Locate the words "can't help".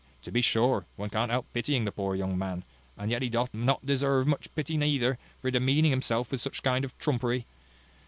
1.11-1.45